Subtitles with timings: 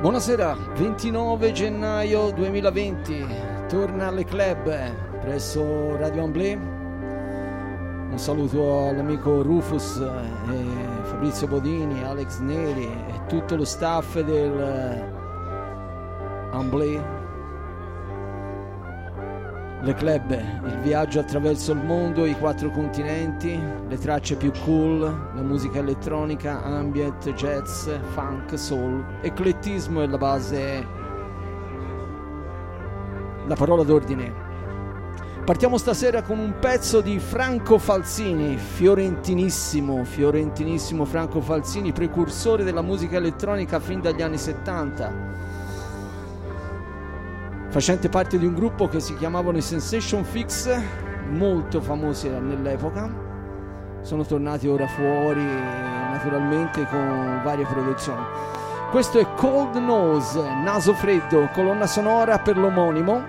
[0.00, 3.26] Buonasera, 29 gennaio 2020,
[3.68, 6.54] torna alle club presso Radio Amblè.
[6.54, 15.04] Un saluto all'amico Rufus, e Fabrizio Bodini, Alex Neri e tutto lo staff del
[16.50, 17.19] Amblè
[19.82, 23.58] le club, il viaggio attraverso il mondo, i quattro continenti,
[23.88, 30.86] le tracce più cool, la musica elettronica, ambient, jazz, funk, soul, eclettismo è la base,
[33.46, 34.48] la parola d'ordine.
[35.44, 43.16] Partiamo stasera con un pezzo di Franco Falsini, fiorentinissimo, fiorentinissimo Franco Falsini, precursore della musica
[43.16, 45.49] elettronica fin dagli anni 70
[47.70, 50.76] facente parte di un gruppo che si chiamavano i Sensation Fix,
[51.28, 53.08] molto famosi nell'epoca.
[54.02, 58.22] Sono tornati ora fuori naturalmente con varie produzioni.
[58.90, 63.22] Questo è Cold Nose, Naso Freddo, colonna sonora per l'omonimo,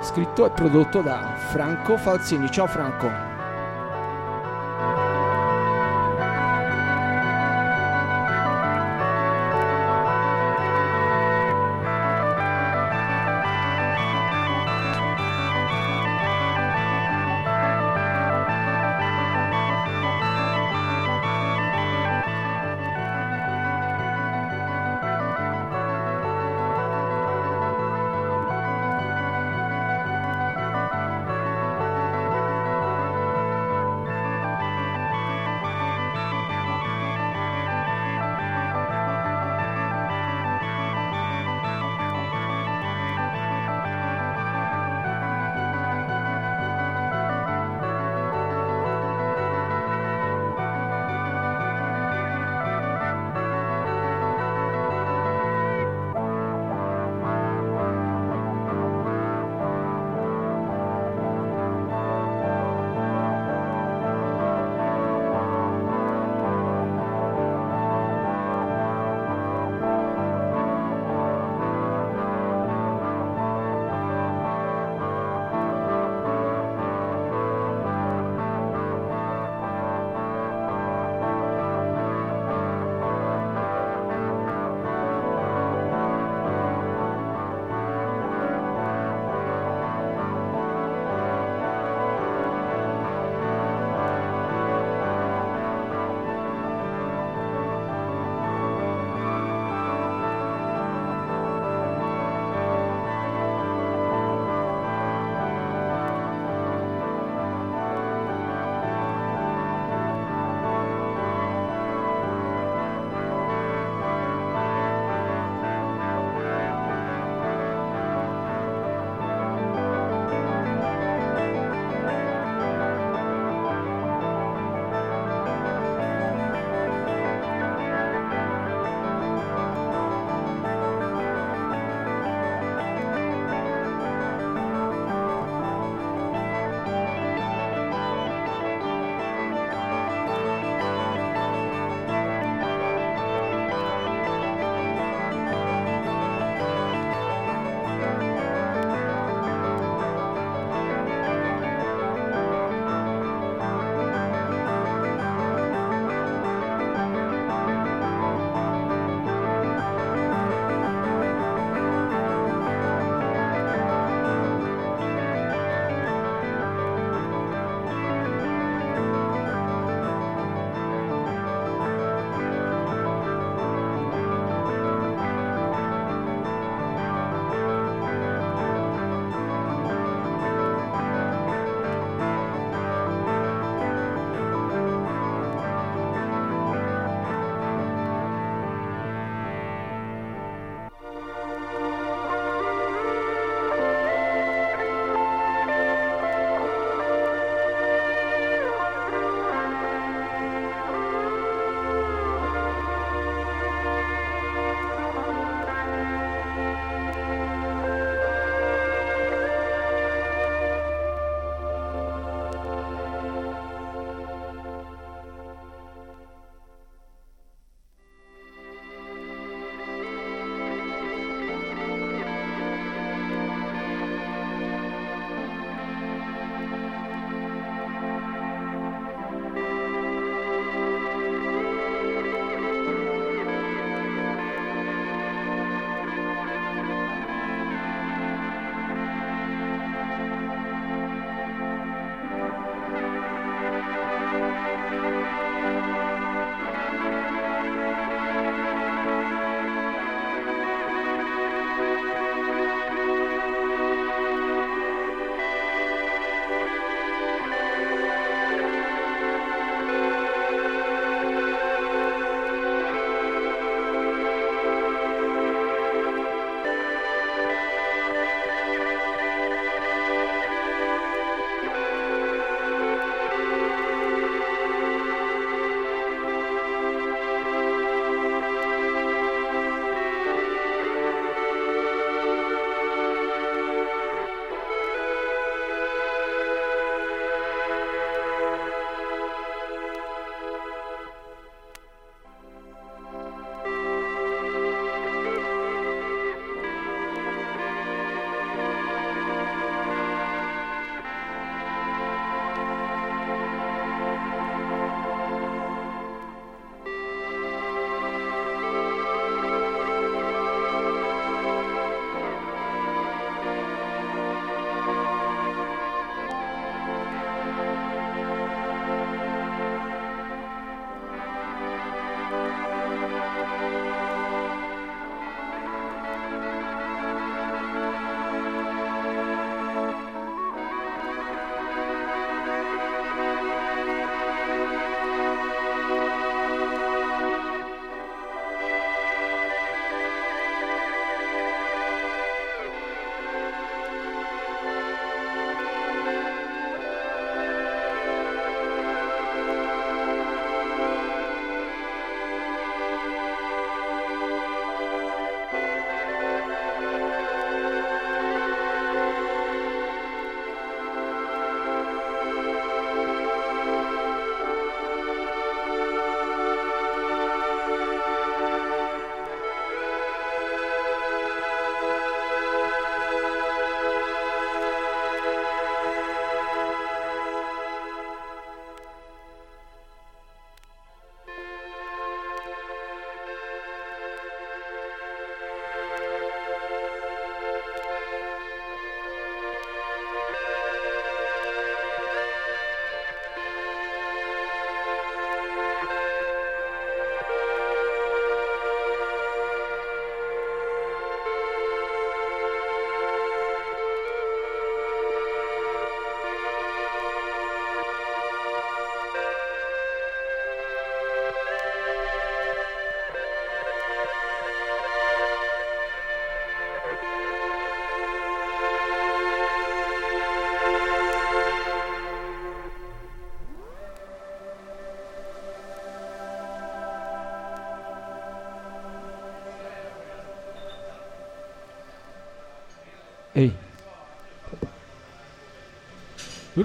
[0.00, 2.50] scritto e prodotto da Franco Falsini.
[2.50, 3.35] Ciao Franco.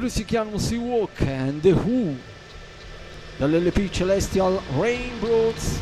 [0.02, 2.16] Loro si chiamano Seawalk and The Who
[3.38, 5.80] dall'LP Celestial Rainbows.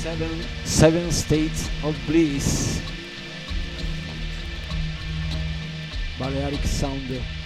[0.00, 2.80] Seven, Seven States of Bliss.
[6.18, 7.39] Balearic Sound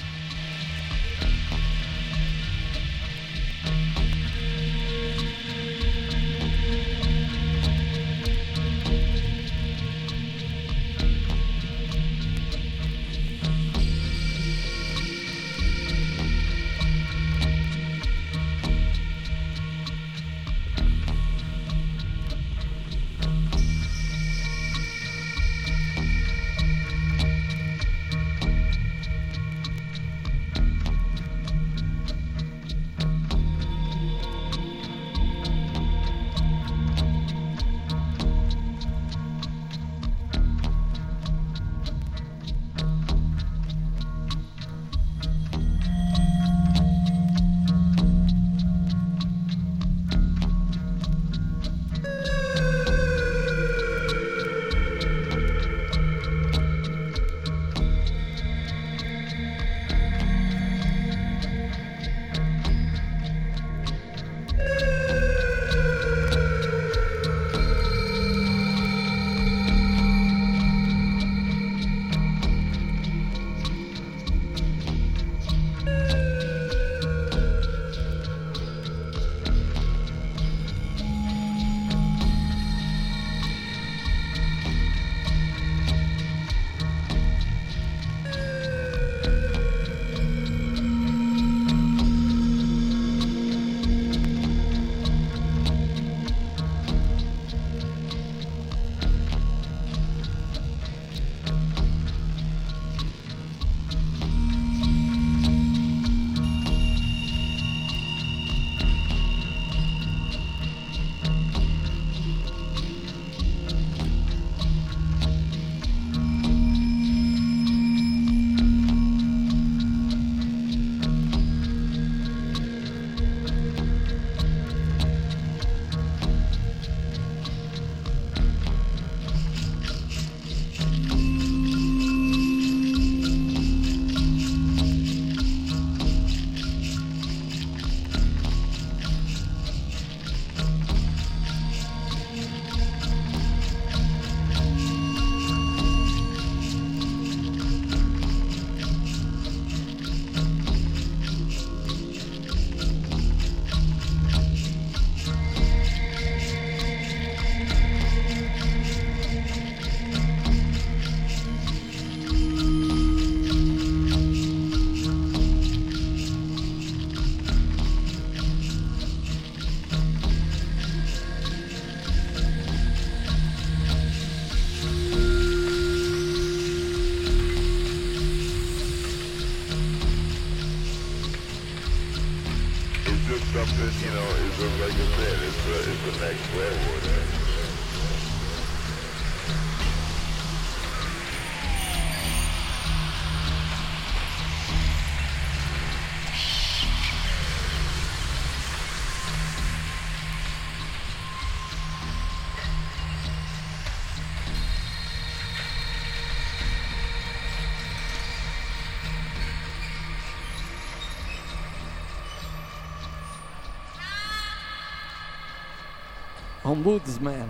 [216.74, 217.46] Ombudsman,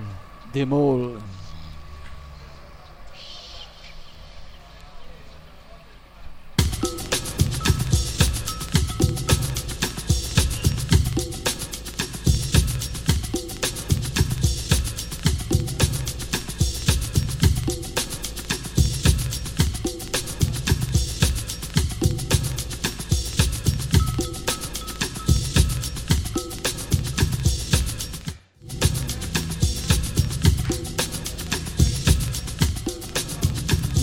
[0.52, 1.18] The Mole.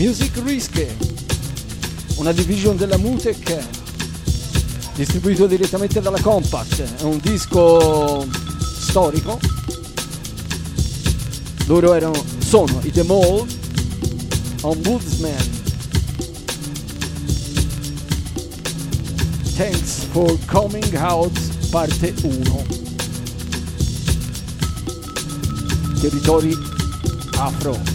[0.01, 0.83] Music Risk,
[2.15, 3.63] una division della Mutec,
[4.95, 8.27] distribuito direttamente dalla Compact, è un disco
[8.79, 9.39] storico.
[11.67, 13.45] Loro erano, sono i The Mole,
[14.61, 15.49] Ombudsman.
[19.55, 22.65] Thanks for Coming Out, parte 1.
[25.99, 26.57] Territori
[27.37, 27.90] afro.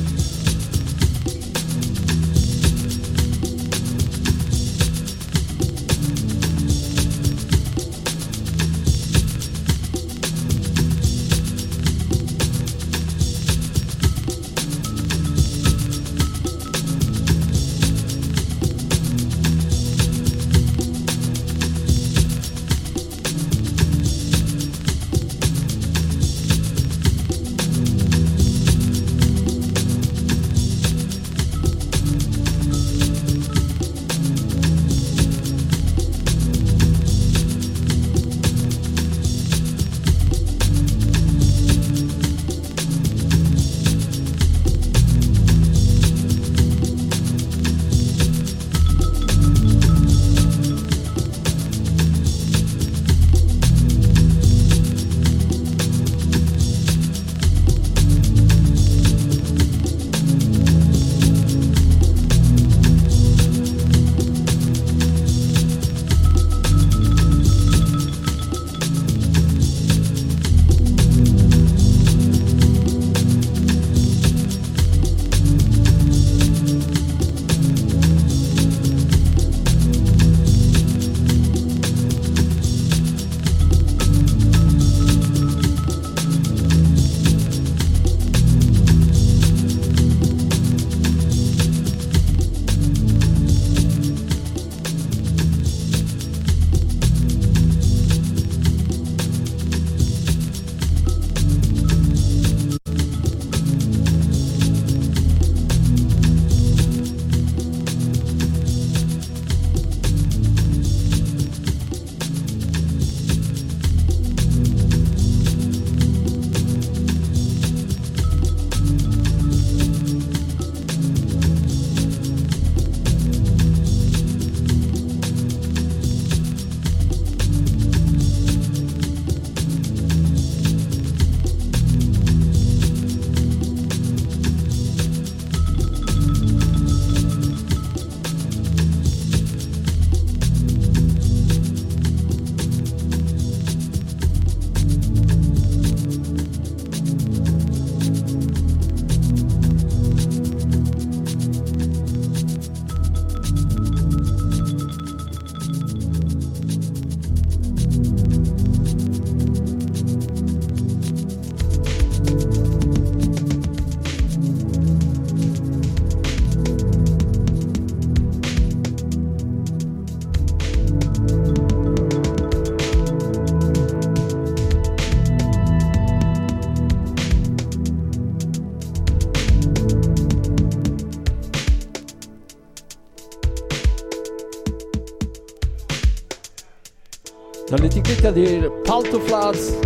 [187.77, 189.79] Dall'etichetta di Palto Floods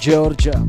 [0.00, 0.66] Georgia.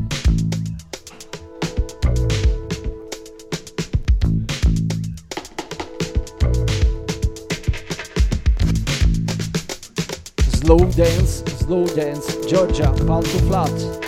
[10.52, 14.00] Slow Dance, Slow Dance, Georgia, Palto Flats,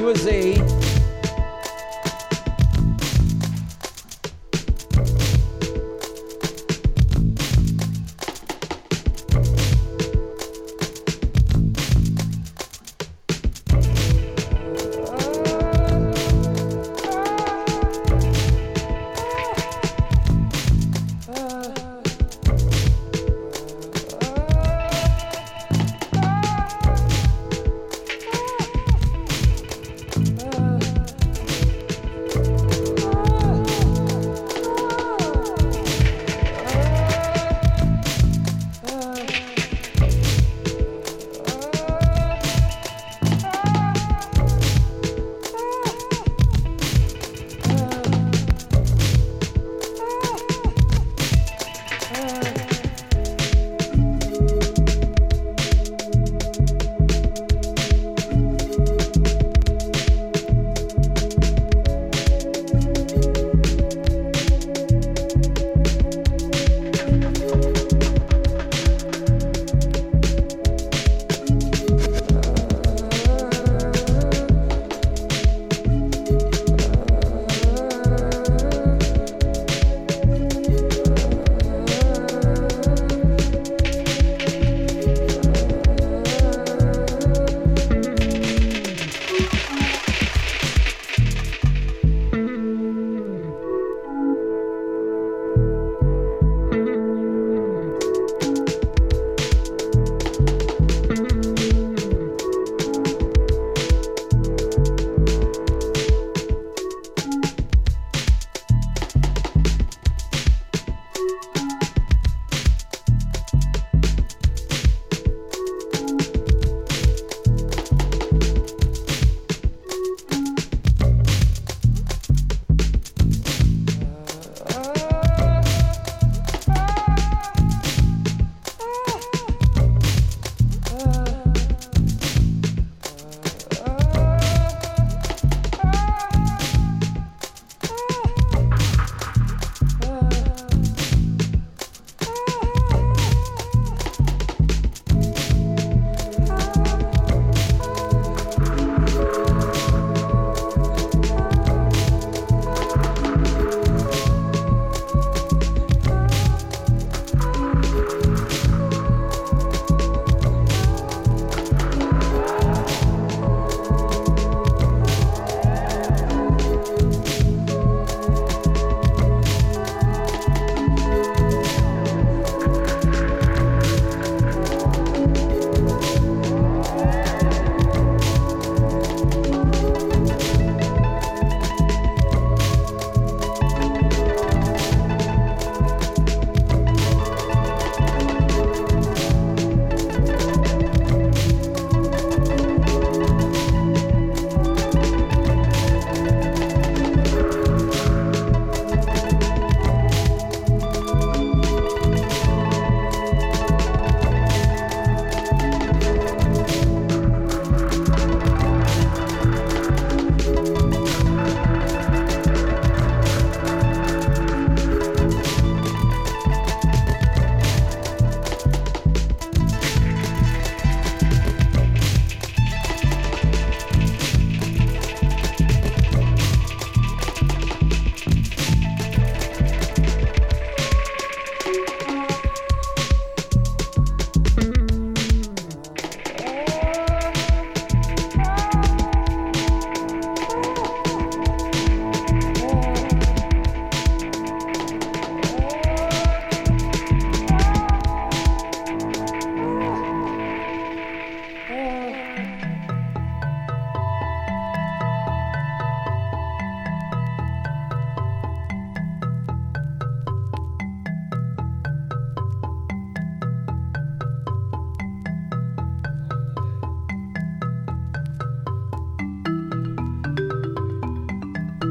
[0.00, 0.83] USA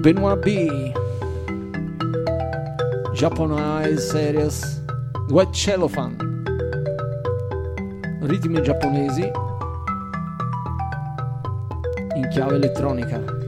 [0.03, 0.91] Benoit B.
[3.13, 4.81] Japanese Series.
[5.29, 6.17] White Cellophane
[8.19, 9.31] Ritmi giapponesi.
[12.15, 13.42] In chiave elettronica.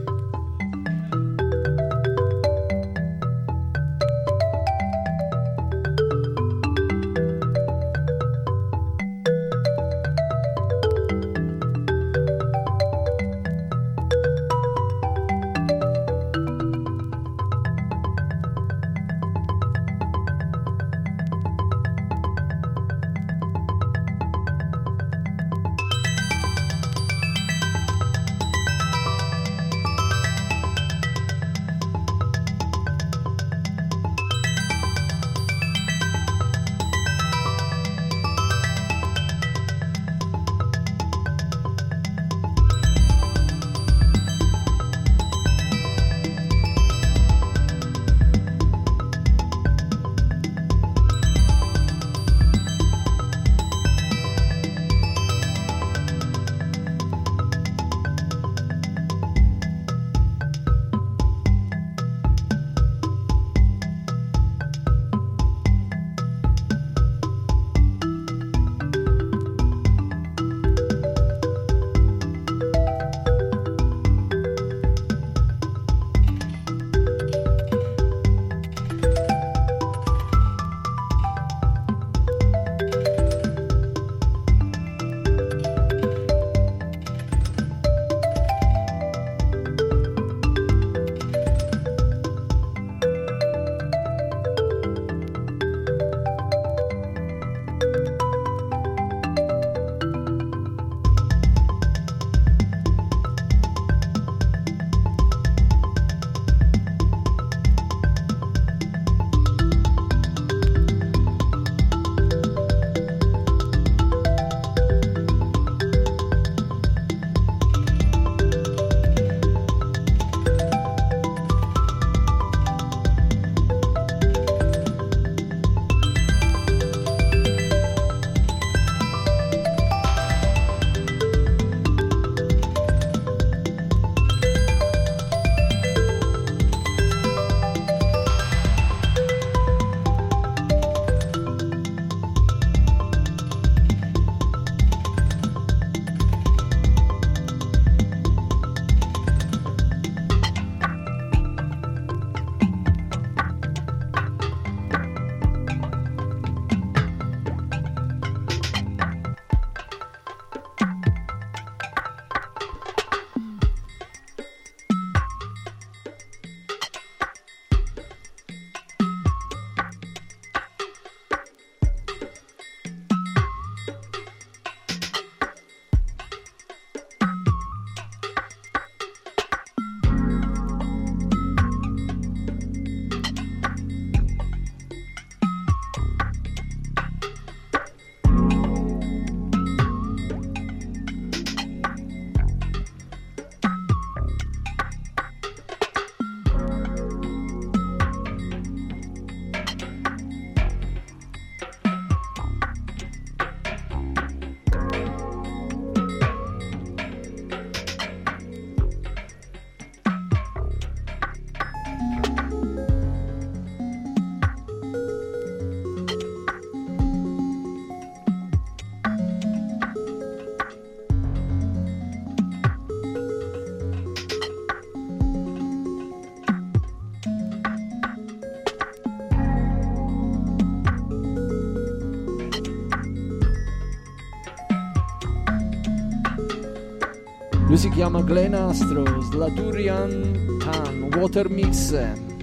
[238.06, 242.35] Chiama Glen Astro, Slaturian Tan, Water Mix.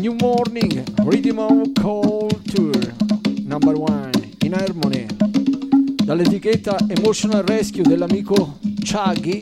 [0.00, 2.94] New Morning Rhythm of Culture.
[3.44, 4.10] Number One
[4.42, 5.06] in Harmony.
[6.02, 9.40] Dall'etichetta Emotional Rescue dell'amico Chaggy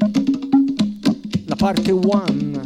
[1.46, 2.60] la parte 1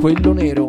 [0.00, 0.66] quello nero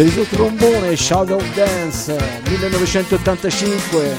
[0.00, 2.16] per il suo trombone Shadow Dance
[2.48, 4.16] 1985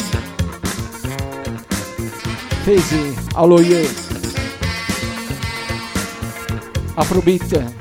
[2.61, 3.89] Fesi Aloye.
[6.93, 7.80] Afrobeat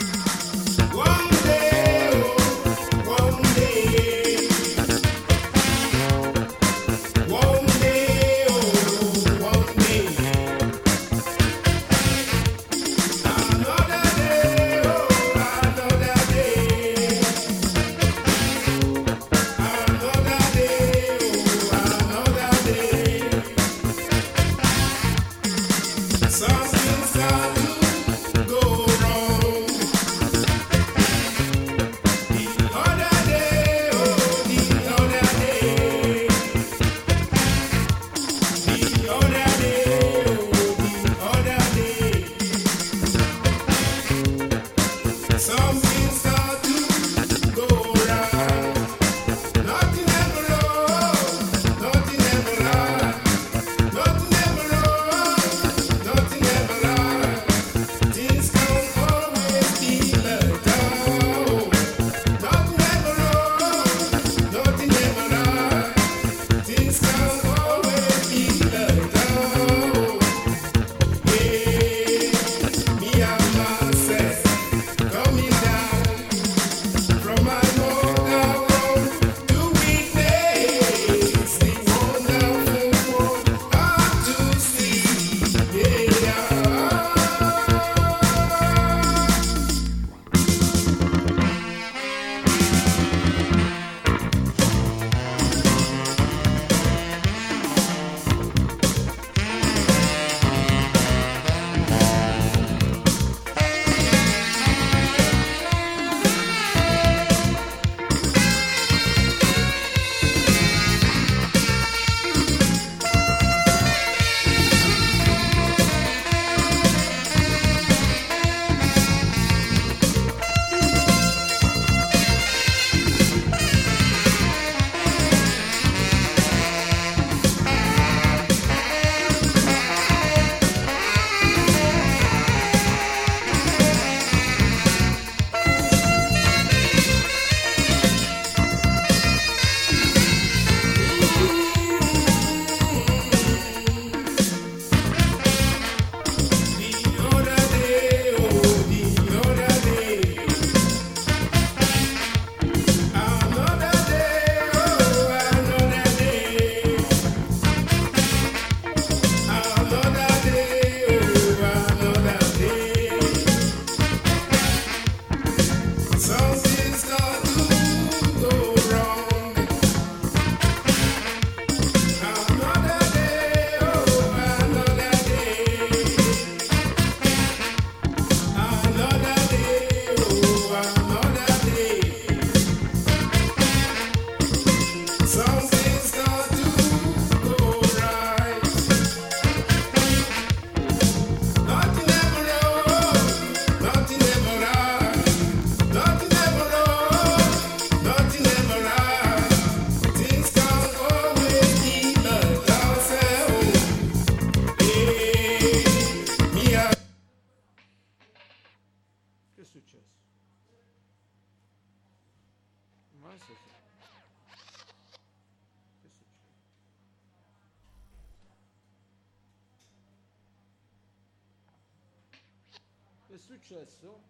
[223.71, 224.21] successo?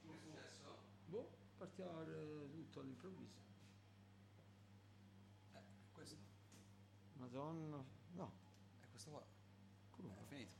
[0.00, 0.78] Che è successo?
[1.04, 1.90] Boh, partiva
[2.50, 3.34] tutto all'improvviso.
[5.52, 5.60] Eh,
[5.92, 6.16] questo.
[7.18, 7.84] Madonna.
[8.14, 8.32] No.
[8.80, 9.22] È questo qua.
[9.90, 10.22] Comunque.
[10.22, 10.54] È finito.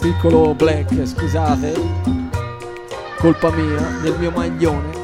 [0.00, 1.72] Piccolo black, scusate.
[3.18, 5.03] Colpa mia, nel mio maglione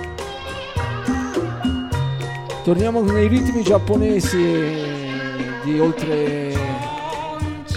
[2.70, 4.38] torniamo nei ritmi giapponesi
[5.64, 6.54] di oltre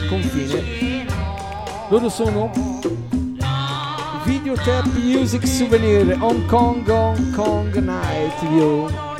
[0.07, 1.07] confine.
[1.89, 2.51] Loro sono
[4.23, 9.12] Videotape Music Souvenir Hong Kong Hong Kong Night View.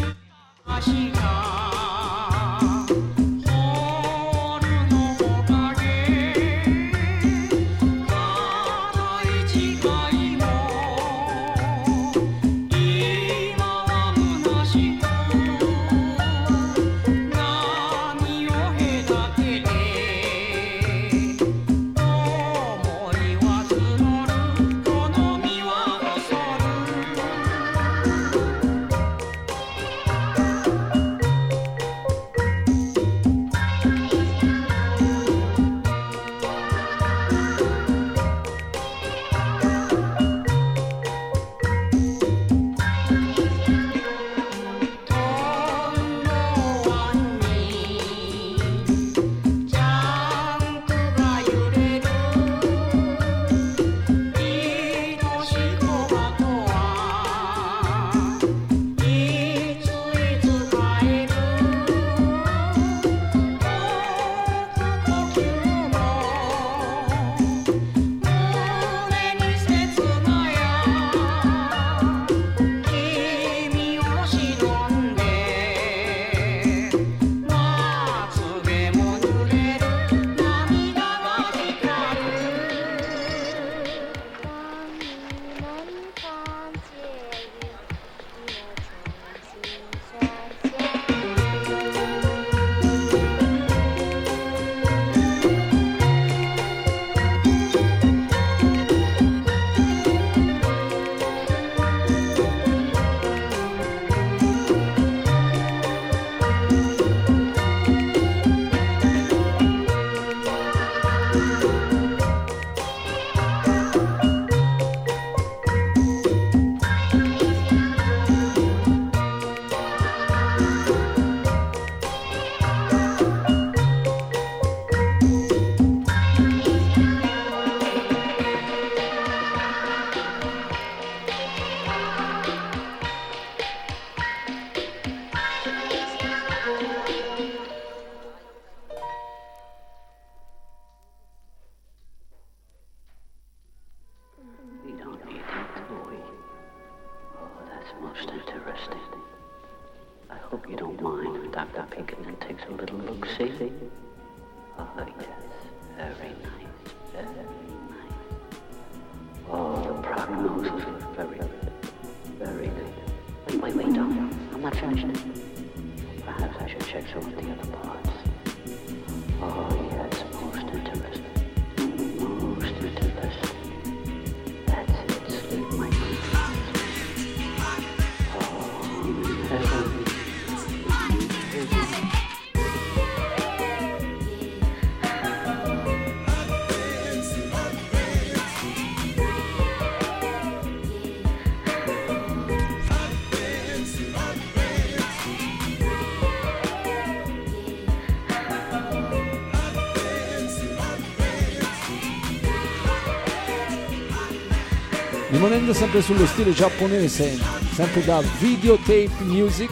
[205.54, 207.38] rimanendo sempre sullo stile giapponese,
[207.74, 209.70] sempre da videotape music.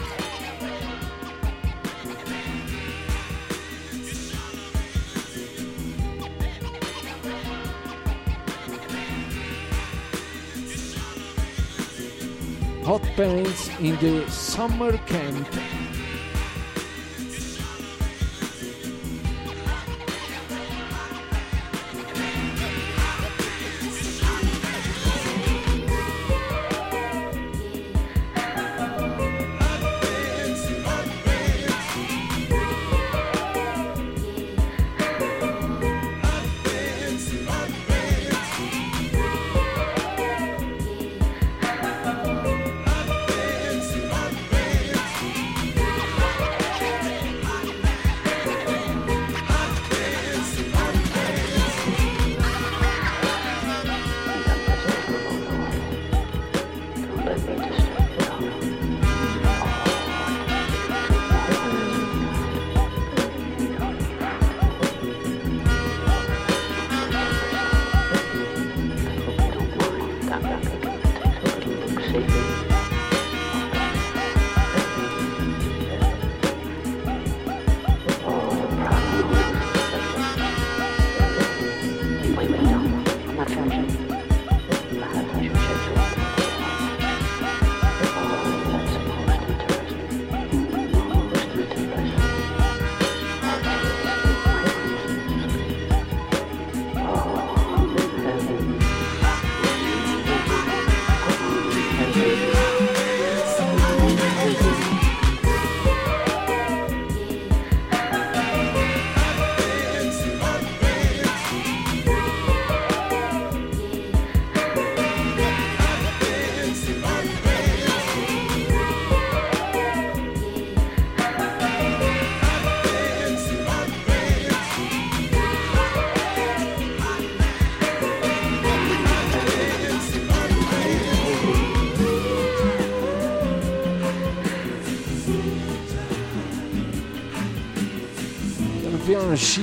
[12.84, 15.48] Hot pants in the Summer Camp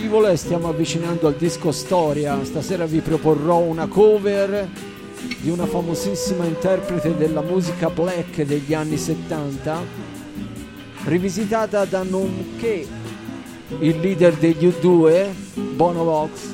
[0.09, 2.43] piano scivola e stiamo avvicinando al disco Storia.
[2.43, 4.67] Stasera vi proporrò una cover
[5.39, 9.83] di una famosissima interprete della musica black degli anni 70,
[11.05, 12.87] rivisitata da nonché
[13.79, 15.27] il leader degli U2,
[15.75, 16.48] Bono Vox.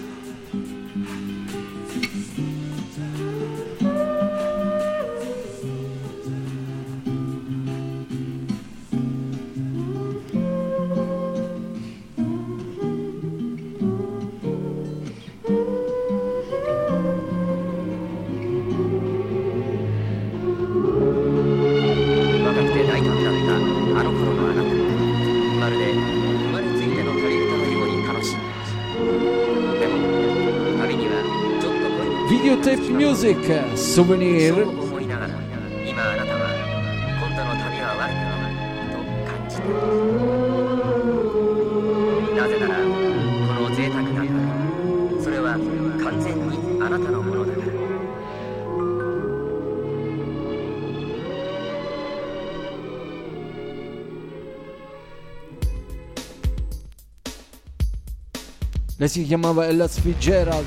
[33.25, 33.41] Music
[33.77, 35.33] Souvenir そう思いながら
[35.89, 36.51] 今あなたは
[37.19, 38.53] 今度の旅は悪くない
[38.93, 39.75] と感じている
[42.37, 44.29] なぜならこの贅沢な旅
[45.25, 47.71] それは完全にあなたのものだから
[58.99, 60.67] Lei si chiamava Ella Fitzgerald,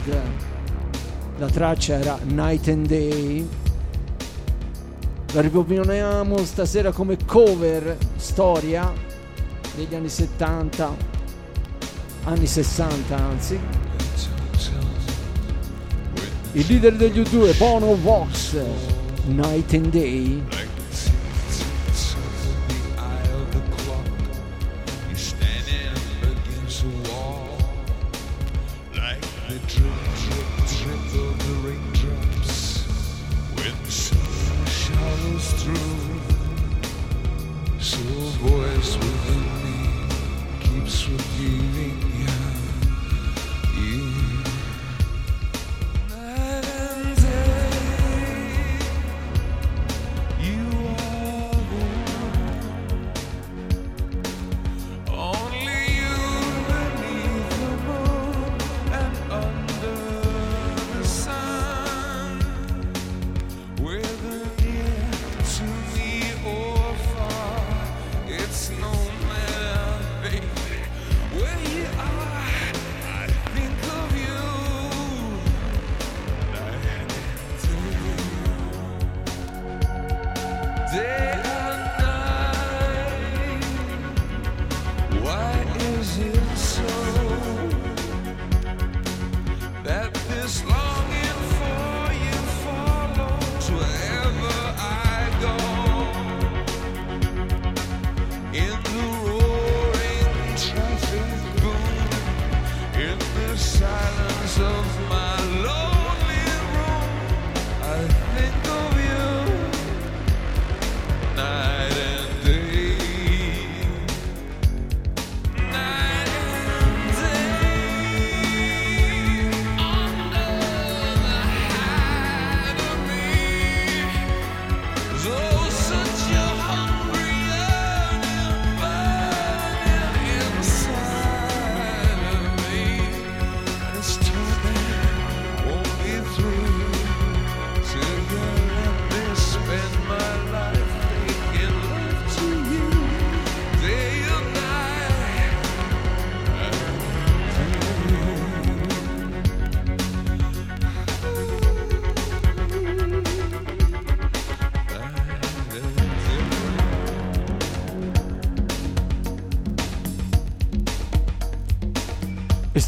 [1.39, 3.49] la traccia era Night and Day.
[5.33, 8.93] La riproponiamo stasera come cover storia
[9.77, 10.97] degli anni 70,
[12.25, 13.59] anni 60 anzi.
[16.53, 18.57] Il leader degli U2, Bono Vox,
[19.27, 20.58] Night and Day.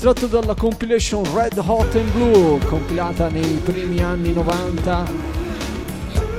[0.03, 5.05] Estratto dalla compilation Red Hot and Blue, compilata nei primi anni 90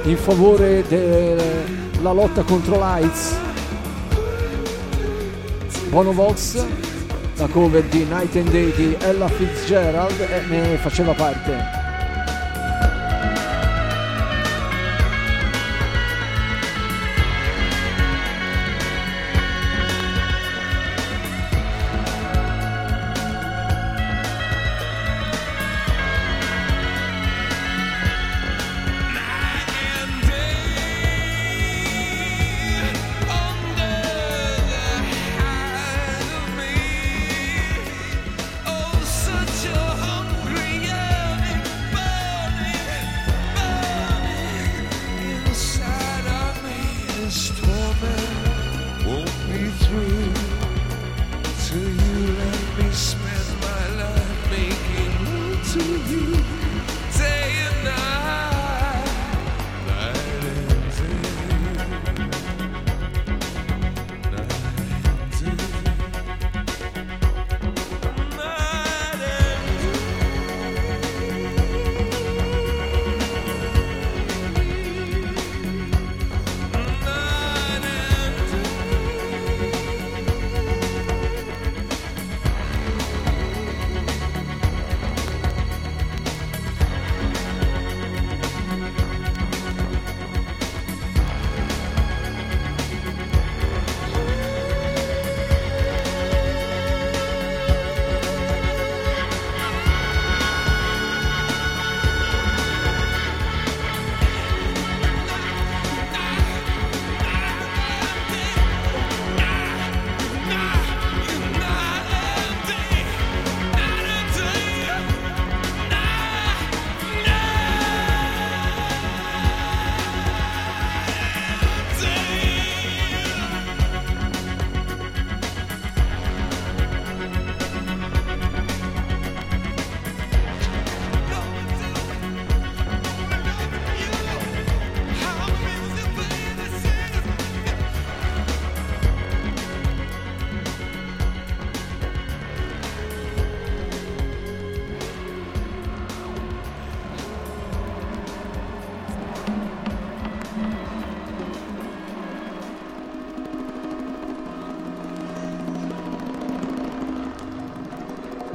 [0.05, 3.35] in favore della lotta contro l'AIDS.
[5.89, 6.65] Bono Vox,
[7.35, 11.80] la cover di Night and Day di Ella Fitzgerald e ne faceva parte.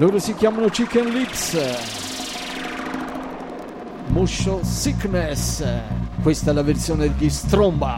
[0.07, 1.59] Loro si chiamano Chicken Lips.
[4.07, 5.67] Motion Sickness.
[6.23, 7.96] Questa è la versione di Stromba.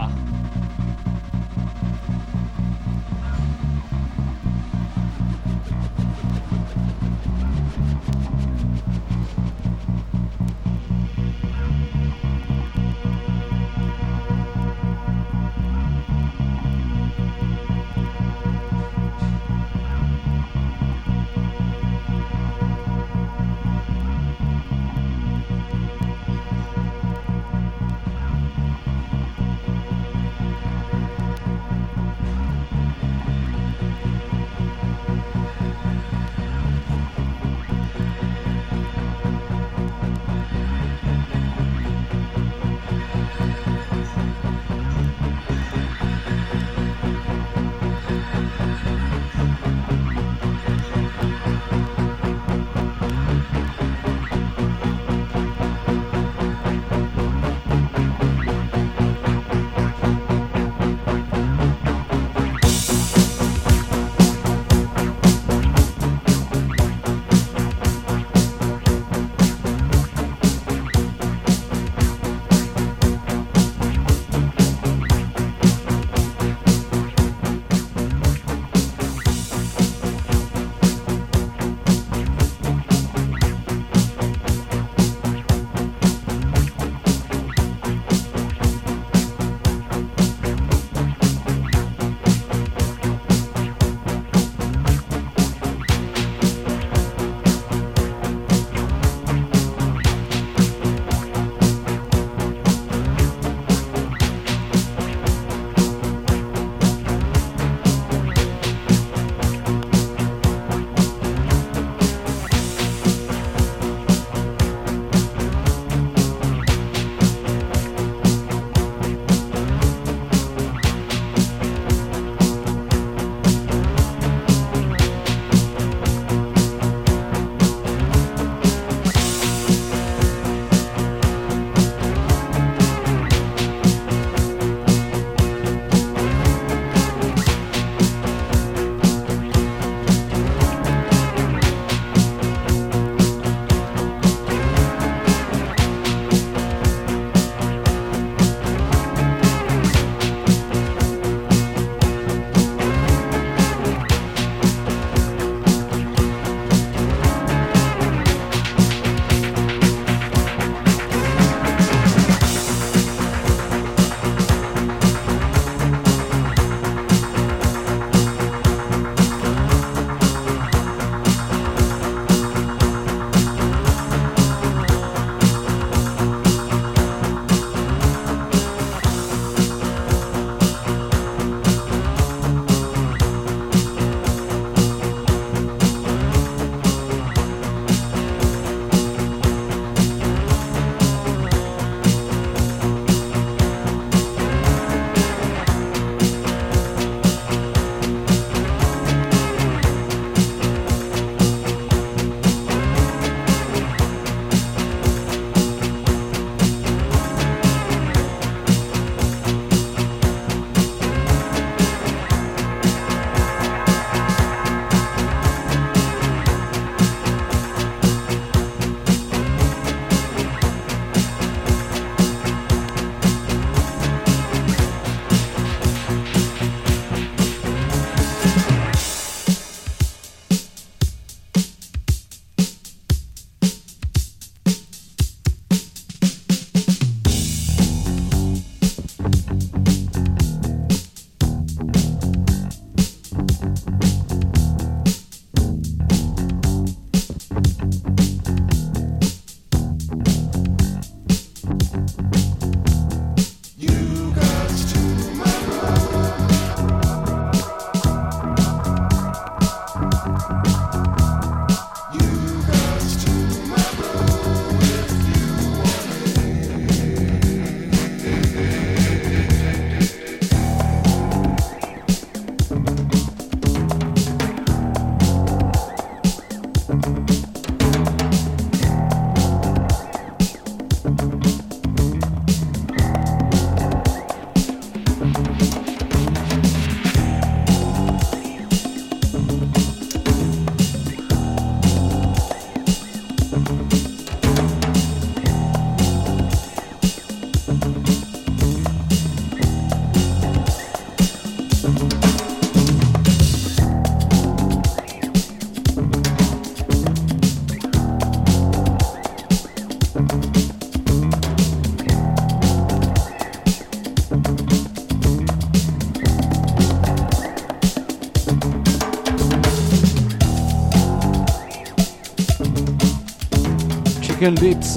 [324.49, 324.97] Broken Lips.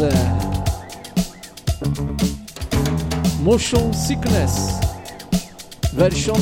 [3.42, 4.80] Motion Sickness.
[5.94, 6.40] Version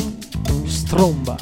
[0.68, 1.39] Stromba.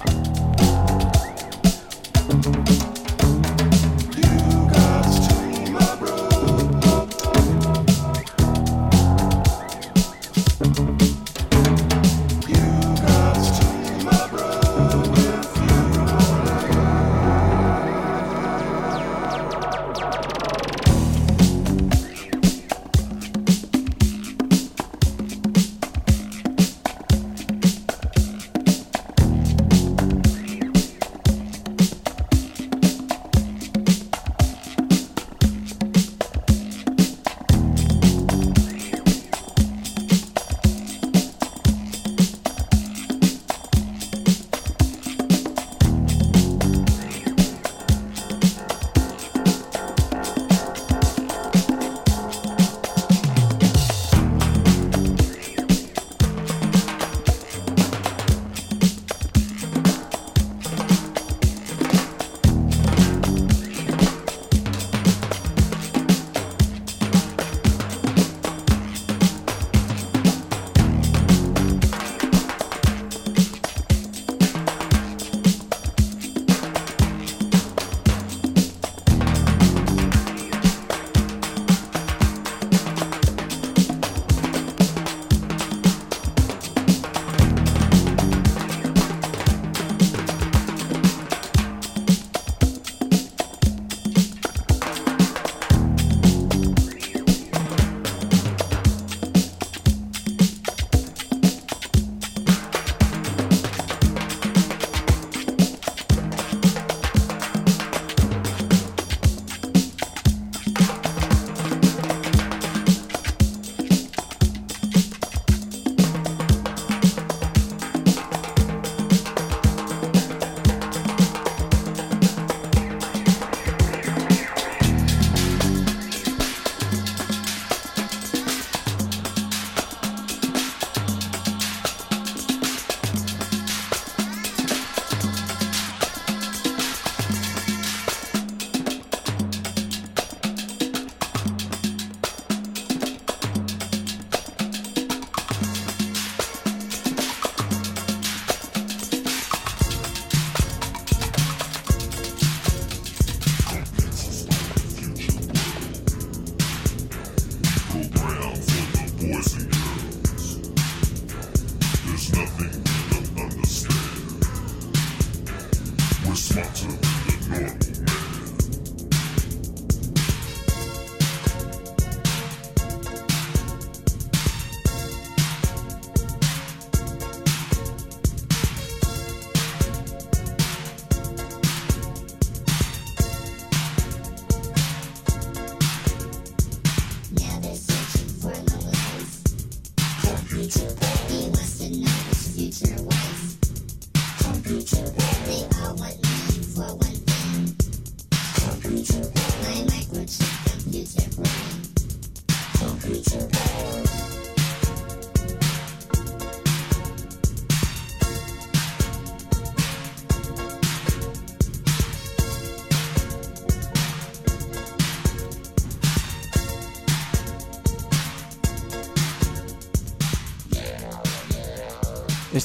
[190.58, 191.07] You.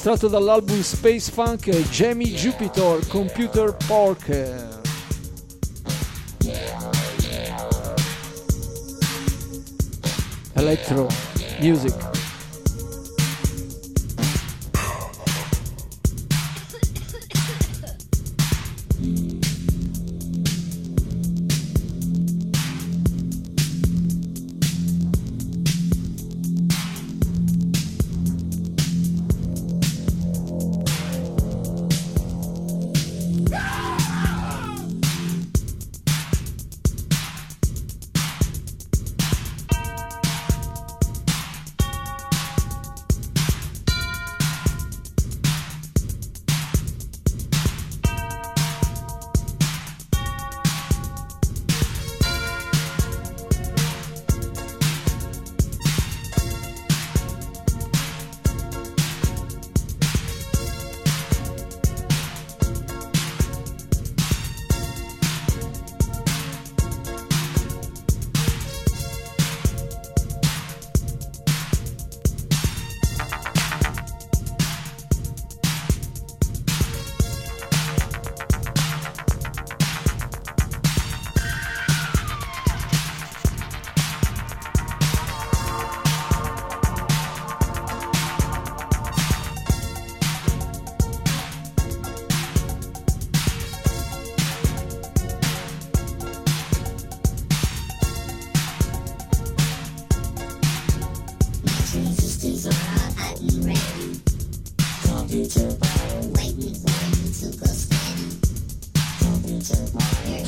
[0.05, 4.29] Estratto dall'album Space Funk Jamie Jupiter Computer Pork.
[10.55, 11.07] Electro
[11.61, 12.12] Music.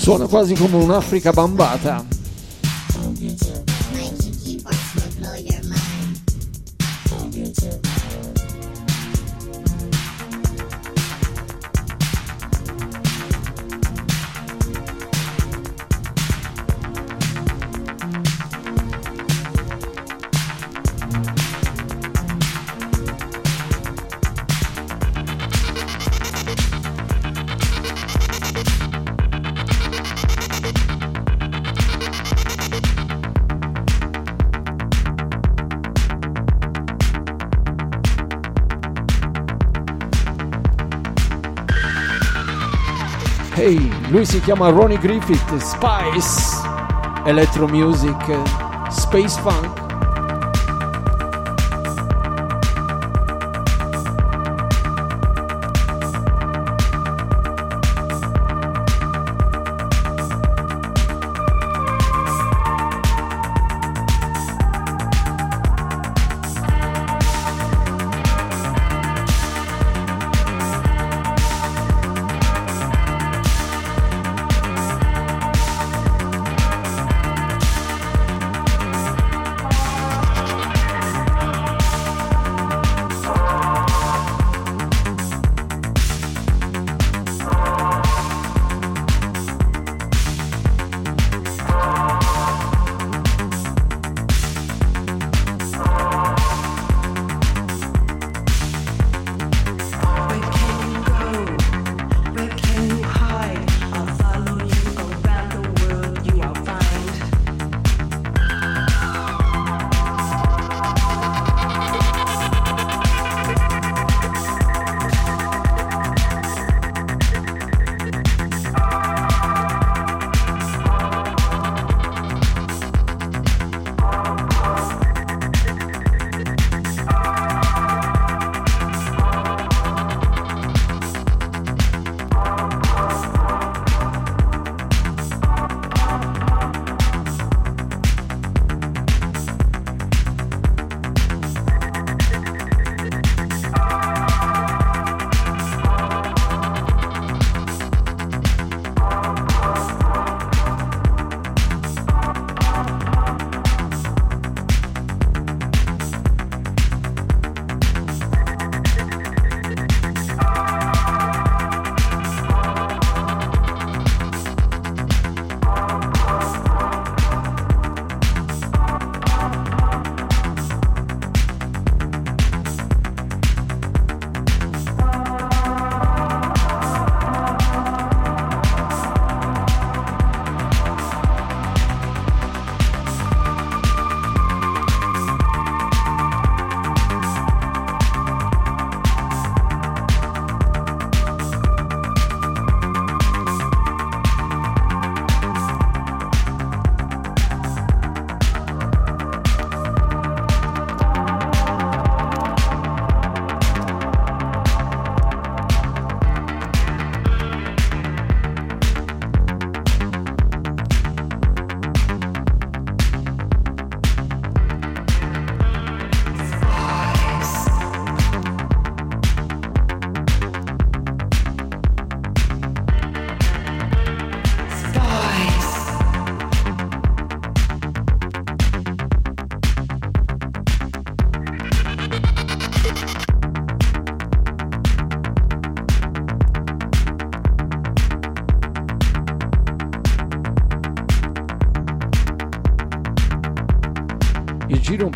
[0.04, 2.13] Suona quasi come un'Africa bambata.
[44.14, 46.62] Lui si chiama Ronnie Griffith, Spice,
[47.24, 48.14] Electro Music,
[48.88, 49.73] Space Funk.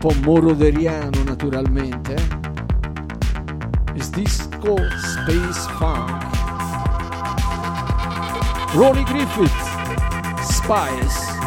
[0.01, 2.15] Po' moroderiano naturalmente.
[3.95, 6.25] Is disco space funk.
[8.75, 9.51] Ronnie Griffith,
[10.43, 11.38] Spice.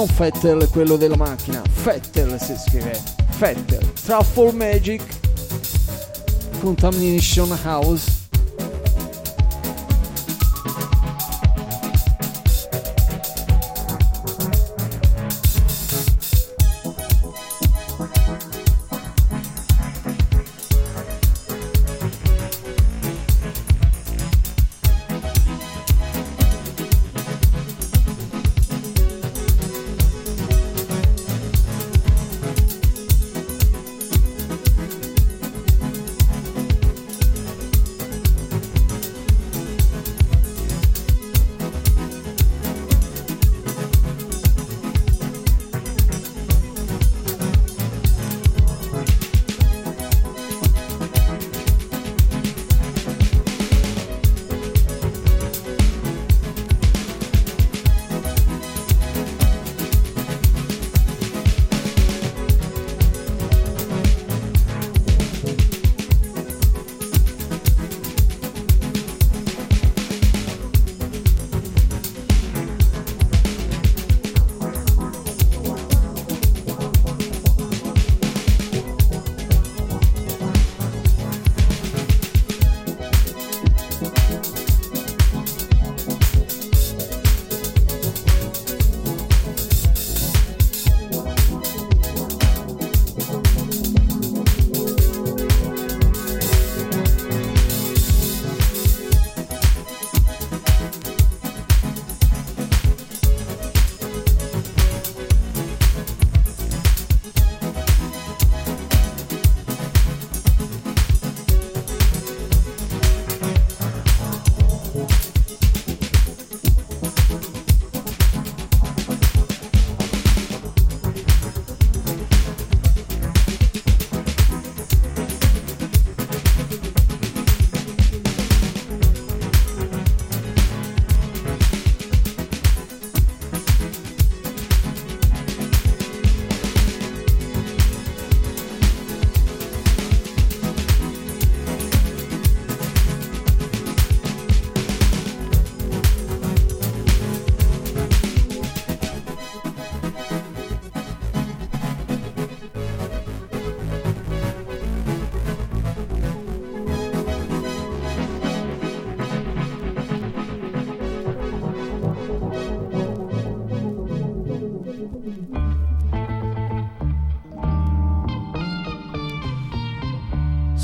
[0.00, 2.98] Non Fettel quello della macchina, Fettel si scrive.
[3.32, 3.92] Fettel.
[3.92, 5.02] Truffle Magic.
[6.58, 8.19] Contamination House.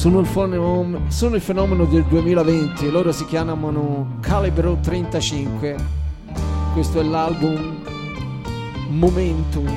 [0.06, 5.74] Sono il, fenomeno, sono il fenomeno del 2020, loro si chiamano Calibro 35.
[6.74, 7.82] Questo è l'album
[8.90, 9.68] Momentum.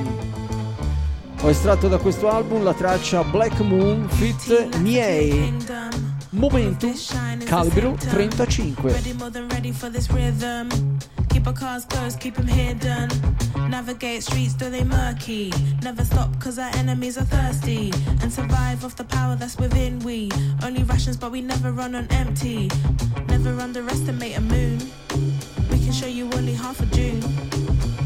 [1.40, 5.52] Ho estratto da questo album la traccia Black Moon Fit Niei.
[6.28, 6.92] Momentum
[7.44, 8.92] Calibro 35.
[11.40, 13.08] Keep our cars close, keep them hidden.
[13.70, 15.50] Navigate streets, though they murky.
[15.82, 17.90] Never stop, cause our enemies are thirsty.
[18.20, 20.30] And survive off the power that's within we.
[20.62, 22.68] Only rations, but we never run on empty.
[23.28, 24.80] Never underestimate a moon.
[25.70, 27.24] We can show you only half a June.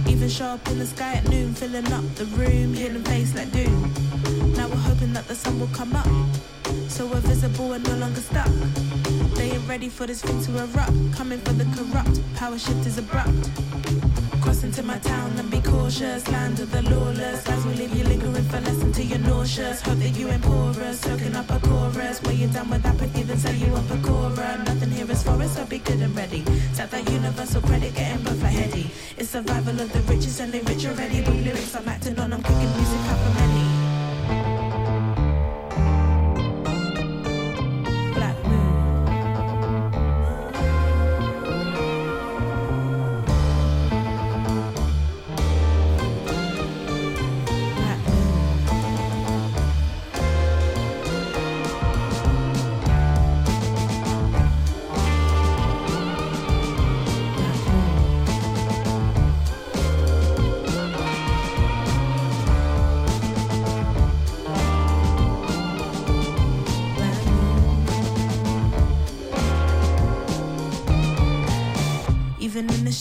[0.07, 3.51] Even show up in the sky at noon, filling up the room, hidden face like
[3.51, 3.93] doom.
[4.55, 6.07] Now we're hoping that the sun will come up.
[6.89, 8.49] So we're visible and no longer stuck.
[9.35, 10.93] They ain't ready for this thing to erupt.
[11.15, 13.51] Coming for the corrupt, power shift is abrupt.
[14.43, 16.29] Cross into my town and be cautious.
[16.29, 17.49] Land of the lawless.
[17.49, 19.81] As we leave you lingering for less until you're nauseous.
[19.81, 21.01] Hope that you ain't porous.
[21.01, 22.23] Soaking up a chorus.
[22.23, 24.63] Where you're done with apathy, then say you up a Cora.
[24.65, 26.45] Nothing here is for us, so be good and ready.
[26.75, 28.91] Tap that universal credit, getting both like heady.
[29.17, 31.21] It's survival of the richest and they rich already.
[31.21, 33.54] With lyrics I'm acting on, I'm kicking music out for many.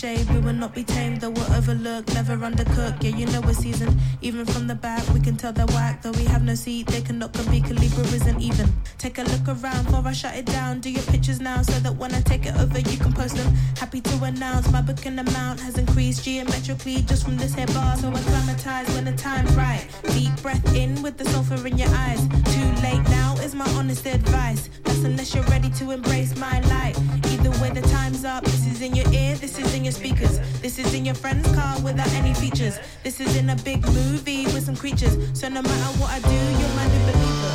[0.03, 3.01] Shade, we will not be tamed, though we're overlooked, never undercooked.
[3.03, 3.95] Yeah, you know we're seasoned.
[4.21, 6.01] Even from the back, we can tell they're whack.
[6.01, 7.63] Though we have no seat, they cannot compete.
[7.63, 8.67] Calibra isn't even.
[8.97, 10.81] Take a look around before I shut it down.
[10.81, 13.49] Do your pictures now so that when I take it over, you can post them.
[13.77, 17.95] Happy to announce my booking amount has increased geometrically just from this here bar.
[17.95, 19.85] So acclimatize when the time's right.
[20.15, 22.21] Deep breath in with the sulfur in your eyes.
[22.55, 24.69] Too late now is my honest advice.
[24.83, 26.95] That's unless you're ready to embrace my light.
[27.31, 28.43] Either way, the time's up.
[28.83, 30.41] In your ear, this is in your speakers.
[30.61, 32.77] This is in your friend's car without any features.
[33.01, 35.15] This is in a big movie with some creatures.
[35.39, 37.53] So no matter what I do, you're my new believer.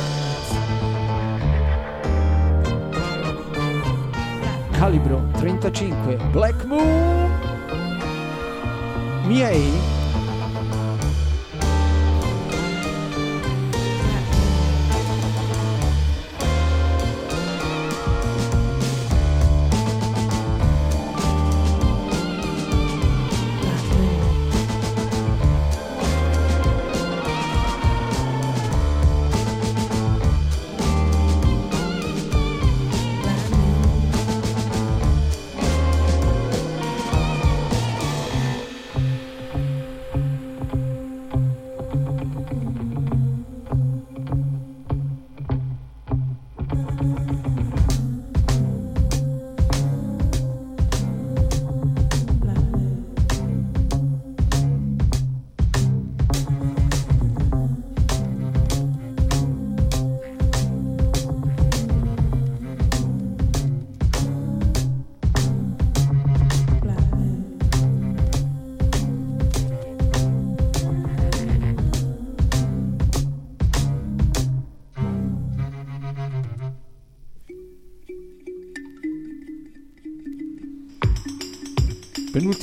[4.73, 7.29] Calibro 35 Black Moon
[9.27, 9.98] miei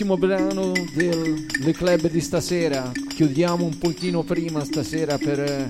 [0.07, 2.93] penultimo brano del Le Club di stasera.
[3.09, 5.69] Chiudiamo un pochino prima stasera per eh,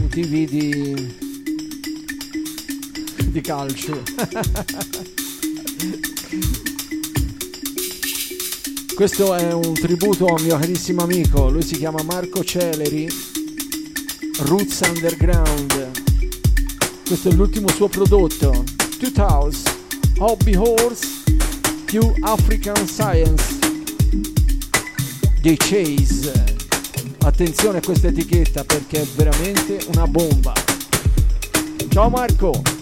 [0.00, 1.30] motivi di
[3.28, 4.02] di calcio.
[8.94, 11.48] Questo è un tributo a mio carissimo amico.
[11.48, 13.08] Lui si chiama Marco Celeri
[14.40, 15.90] Roots Underground.
[17.06, 18.64] Questo è l'ultimo suo prodotto.
[18.98, 19.80] 2000
[20.18, 21.11] Hobby Horse
[21.92, 23.58] più African Science
[25.42, 26.32] dei Chase.
[27.18, 30.54] Attenzione a questa etichetta perché è veramente una bomba.
[31.90, 32.81] Ciao Marco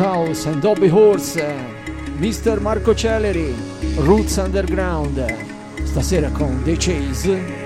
[0.00, 1.36] House and Dobby Horse,
[2.18, 2.58] Mr.
[2.58, 3.54] Marco Celeri,
[3.96, 5.22] Roots Underground,
[5.84, 7.59] stasera con The Chase